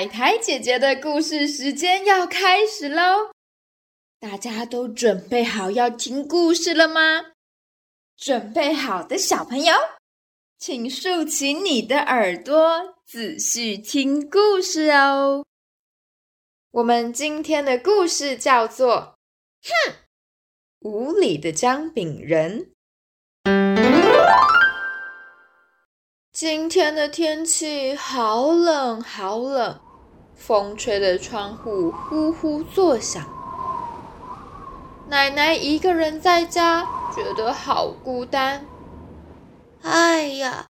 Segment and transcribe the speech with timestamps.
[0.00, 3.32] 海苔姐姐的故事时间要开始喽！
[4.18, 7.32] 大家都准备好要听故事了吗？
[8.16, 9.74] 准备好的小朋友，
[10.58, 15.44] 请竖起你的耳朵，仔细听故事哦。
[16.70, 19.18] 我们今天的故事叫做
[19.68, 19.96] 《哼，
[20.80, 22.72] 无理的姜饼人》。
[26.32, 29.78] 今天的天气好冷，好冷，
[30.40, 33.22] 风吹的窗户呼呼作响。
[35.10, 38.64] 奶奶一个人在家，觉得好孤单。
[39.82, 40.66] 哎呀，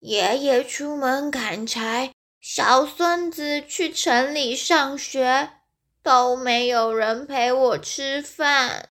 [0.00, 5.50] 爷爷出门砍柴，小孙子去城里上学，
[6.02, 8.90] 都没有人陪我吃饭。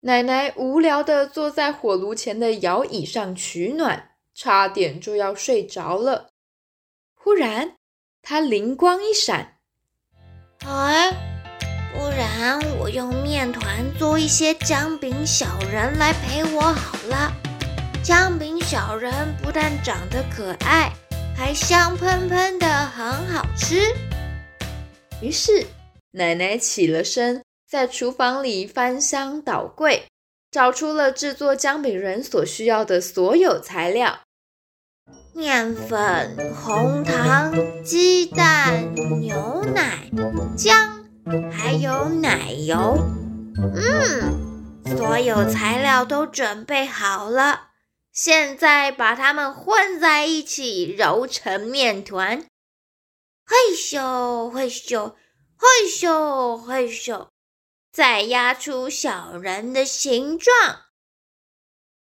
[0.00, 4.10] 奶奶无聊的坐在火炉前的摇椅上取暖。
[4.34, 6.28] 差点就要睡着了，
[7.16, 7.74] 忽然
[8.30, 9.56] 他灵光一闪
[10.68, 11.10] ：“哎，
[11.94, 17.32] 不然我用面团做一些姜饼小人来陪我好了。
[18.02, 19.10] 姜饼小人
[19.42, 20.92] 不但长得可爱，
[21.34, 23.80] 还香喷喷的，很好吃。”
[25.22, 25.66] 于是
[26.10, 30.04] 奶奶起了身，在厨房里翻箱倒柜，
[30.50, 34.20] 找出了制作姜饼人所需要的所有材料。
[35.38, 40.10] 面粉、红糖、鸡蛋、牛奶、
[40.56, 41.06] 姜，
[41.52, 42.98] 还有奶油。
[43.56, 47.68] 嗯，所有材料都准备好了，
[48.12, 52.44] 现在把它们混在一起，揉成面团。
[53.46, 55.14] 嘿咻嘿咻
[55.56, 57.28] 嘿咻嘿咻，
[57.92, 60.80] 再压出小人的形状，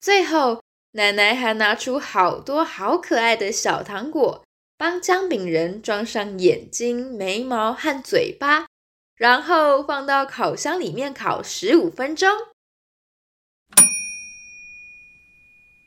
[0.01, 0.61] 最后。
[0.93, 4.45] 奶奶还拿出好多好可爱的小糖果，
[4.77, 8.67] 帮姜饼人装上眼睛、眉毛和嘴巴，
[9.15, 12.29] 然后放到烤箱里面烤十五分钟。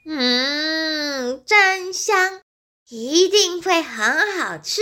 [0.05, 2.41] 嗯，真香，
[2.89, 4.81] 一定会很好吃。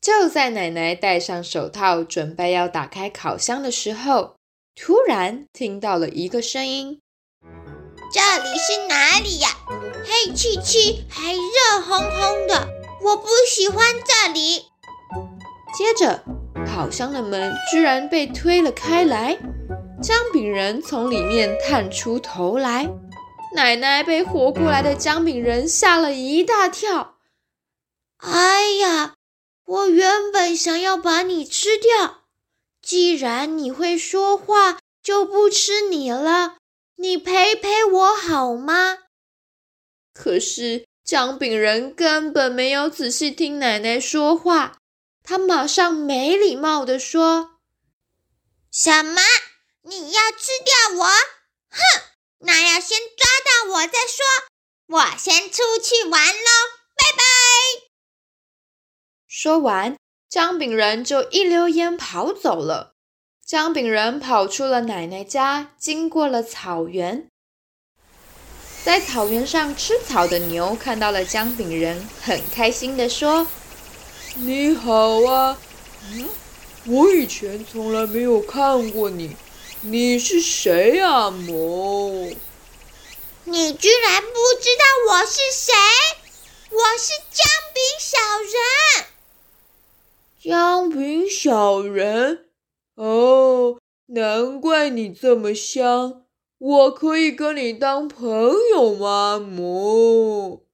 [0.00, 4.36] 就在奶奶戴上手套准备要打开烤箱的时候，
[4.74, 7.00] 突然听到了一个声音。
[8.12, 9.48] 这里是哪里呀？
[10.04, 12.66] 黑漆漆，还热烘烘的，
[13.02, 14.64] 我不喜欢这里。
[15.78, 16.24] 接着，
[16.66, 19.38] 烤箱的门居然被推了开来，
[20.02, 22.90] 姜饼人从里面探出头来。
[23.54, 27.14] 奶奶被活过来的姜饼人吓了一大跳。
[28.16, 29.14] 哎呀，
[29.64, 32.22] 我原本想要把你吃掉，
[32.82, 36.56] 既然你会说话，就不吃你了。
[37.00, 38.98] 你陪陪我好吗？
[40.12, 44.76] 可是姜饼人根本没有仔细听奶奶说话，
[45.22, 47.58] 他马上没礼貌的说
[48.70, 49.22] ：“什么？
[49.84, 51.06] 你要吃掉我？
[51.70, 51.78] 哼！
[52.40, 54.22] 那要先抓到我再说。
[54.88, 56.50] 我先出去玩喽，
[56.94, 57.22] 拜拜。”
[59.26, 59.96] 说完，
[60.28, 62.92] 姜饼人就一溜烟跑走了。
[63.50, 67.26] 姜饼人跑出了奶奶家，经过了草原，
[68.84, 73.48] 在草原上吃草的牛看到了姜饼人，很开心地说
[74.38, 75.58] ：“你好啊，
[76.12, 76.28] 嗯，
[76.86, 79.34] 我以前从来没有看过你，
[79.80, 82.36] 你是谁啊，哞？
[83.42, 84.28] 你居然不
[84.60, 85.72] 知道我是谁？
[86.70, 88.16] 我是姜饼小
[88.46, 89.06] 人。
[90.40, 92.46] 姜饼小人。”
[92.94, 96.26] 哦，难怪你这么香！
[96.58, 100.66] 我可以跟你当朋友吗，母？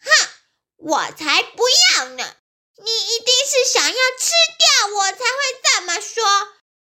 [0.00, 0.28] 哼，
[0.76, 1.62] 我才不
[1.96, 2.24] 要呢！
[2.82, 6.24] 你一定是想要吃掉我才会这么说。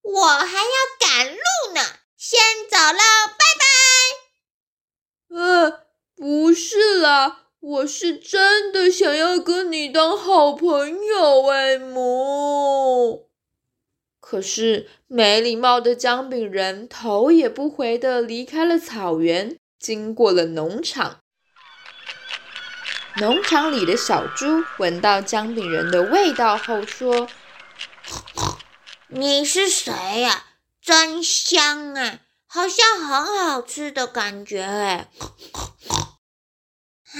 [0.02, 1.42] 我还要赶路
[1.75, 1.81] 呢，
[2.18, 2.39] 先
[2.69, 5.38] 走了，拜拜。
[5.38, 5.86] 呃，
[6.16, 13.31] 不是啦，我是真的想要跟你当好朋友，哎，母。
[14.31, 21.19] 可是没礼貌的姜饼人头也不回的离开了草原，经过了农场。
[23.18, 27.28] 农场里的小猪闻到姜饼人的味道后说
[29.12, 29.92] ：“你是谁
[30.22, 30.45] 呀？
[30.81, 35.10] 真香啊，好像很好吃的感觉哎！
[37.12, 37.19] 啊，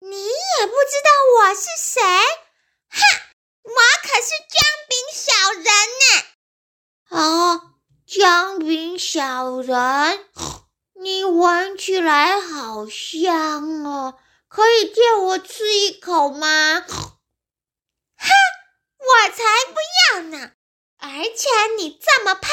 [0.00, 2.00] 你也不知道我是谁？
[2.88, 2.96] 哼，
[3.64, 3.72] 我
[4.02, 4.56] 可是姜
[4.88, 5.64] 饼小人
[6.00, 6.24] 呢！”
[7.08, 7.20] 啊，
[8.28, 10.26] 姜饼小人，
[11.00, 14.18] 你闻起来好香哦，
[14.48, 16.80] 可以借我吃一口吗？
[16.82, 18.28] 哼
[18.98, 19.78] 我才不
[20.16, 20.50] 要呢！
[20.98, 22.50] 而且你这么胖，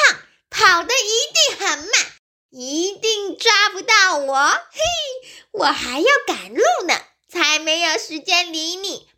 [0.48, 1.90] 跑得一定很慢，
[2.50, 4.36] 一定抓不到我。
[4.36, 4.80] 嘿，
[5.50, 6.94] 我还要赶路呢，
[7.28, 9.08] 才没有时间理你。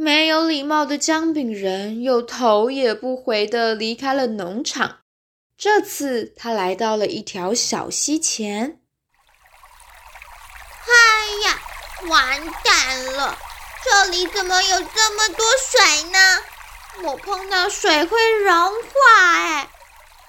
[0.00, 4.98] 没有礼貌的姜饼人又头也不回的离开了农场。
[5.56, 8.80] 这次他来到了一条小溪前。
[10.86, 11.58] 哎呀，
[12.08, 13.36] 完蛋了！
[13.84, 16.18] 这里怎么有这么多水呢？
[17.02, 19.68] 我碰到水会融化哎！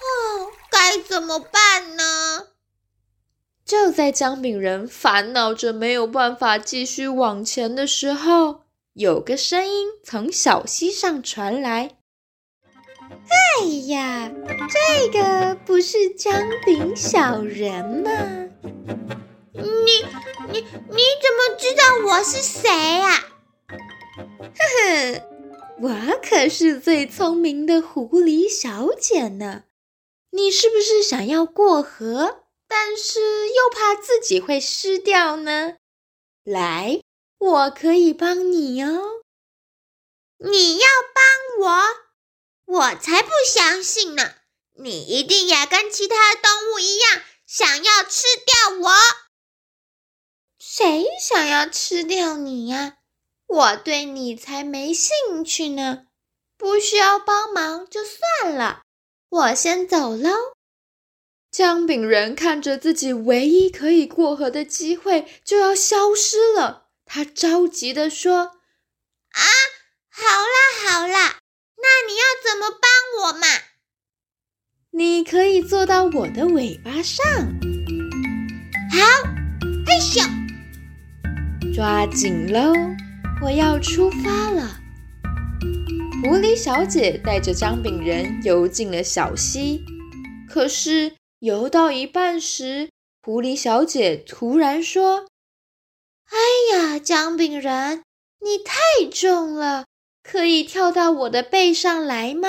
[0.00, 2.48] 哦，该怎么办呢？
[3.64, 8.64] 就在姜饼人烦恼着没有办法继续往前的时候，
[8.94, 11.96] 有个声音从小溪上传来
[13.60, 14.32] ：“哎呀，
[14.68, 16.34] 这个不是姜
[16.64, 18.10] 饼小人吗？
[19.52, 19.62] 你、
[20.50, 23.16] 你、你怎么知道我是谁呀？”
[23.70, 25.28] 呵呵，
[25.80, 29.62] 我可是最聪明的狐狸小姐呢。
[30.32, 35.76] 你是不是想要过河，但是又怕自己会湿掉呢？
[36.44, 37.00] 来，
[37.40, 39.22] 我可以帮你哦。
[40.38, 41.82] 你要帮我？
[42.66, 44.34] 我才不相信呢！
[44.76, 48.92] 你一定也跟其他动物一样，想要吃掉我。
[50.58, 52.98] 谁想要吃掉你呀？
[53.46, 56.04] 我对你才没兴趣呢，
[56.56, 58.82] 不需要帮忙就算了，
[59.28, 60.30] 我先走喽。
[61.50, 68.36] 姜饼人看着自己唯一可以过河的机会就要消失了，他着急地说
[69.34, 69.42] ：“啊，
[70.12, 71.38] 好啦好啦，
[71.76, 72.88] 那你要怎么帮
[73.24, 73.48] 我嘛？
[74.92, 77.26] 你可以坐到我的尾巴上。
[78.92, 79.28] 好，
[79.84, 80.24] 嘿咻，
[81.74, 82.72] 抓紧喽！”
[83.42, 84.78] 我要出发了。
[86.22, 89.82] 狐狸小姐带着姜饼人游进了小溪，
[90.48, 92.88] 可是游到一半时，
[93.20, 95.26] 狐狸小姐突然说
[96.30, 98.04] ：“哎呀，姜饼人，
[98.40, 98.74] 你太
[99.12, 99.86] 重了，
[100.22, 102.48] 可以跳到我的背上来吗？”“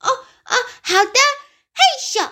[0.00, 1.12] 哦哦，好的。”
[1.72, 2.30] 嘿咻！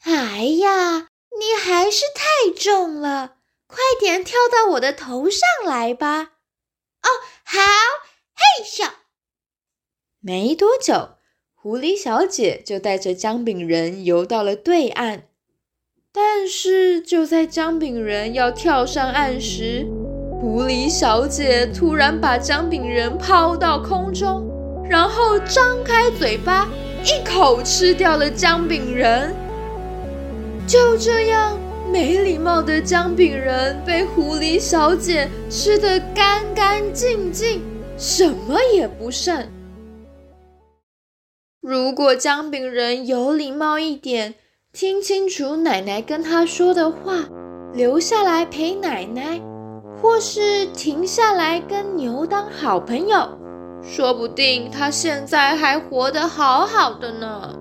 [0.00, 1.08] 哎呀，
[1.38, 3.38] 你还是太重了。
[3.68, 6.34] 快点跳到我的头上来吧！
[7.02, 7.08] 哦，
[7.44, 7.60] 好，
[8.34, 8.92] 嘿咻！
[10.20, 11.16] 没多久，
[11.54, 15.28] 狐狸小姐就带着姜饼人游到了对岸。
[16.18, 19.86] 但是就在姜饼人要跳上岸时，
[20.40, 24.50] 狐狸小姐突然把姜饼人抛到空中，
[24.88, 26.66] 然后张开嘴巴，
[27.04, 29.34] 一口吃掉了姜饼人。
[30.66, 31.58] 就这样。
[31.92, 37.62] 没礼貌的姜饼人被狐狸小姐吃得干干净净，
[37.96, 39.46] 什么也不剩。
[41.60, 44.34] 如果姜饼人有礼貌一点，
[44.76, 47.24] 听清楚奶奶跟他说的话，
[47.72, 49.40] 留下来陪奶奶，
[50.02, 53.26] 或是停下来跟牛当好朋友，
[53.82, 57.58] 说不定他现在还活得好好的呢。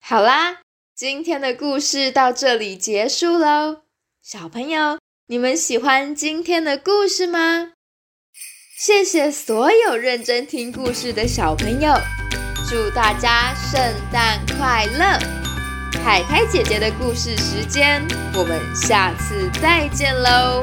[0.00, 0.58] 好啦，
[0.94, 3.78] 今天的故事到这里结束喽。
[4.22, 7.72] 小朋友，你们喜欢今天的故事吗？
[8.78, 11.92] 谢谢所有认真听故事的小朋友，
[12.68, 13.80] 祝大家圣
[14.10, 15.04] 诞快乐！
[16.04, 18.02] 海苔姐姐的故事时间，
[18.34, 20.60] 我们下次再见喽，